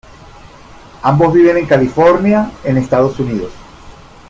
Ambos 1.03 1.31
viven 1.31 1.57
en 1.57 1.67
California, 1.67 2.49
en 2.63 2.77
Estados 2.77 3.19
Unidos. 3.19 3.51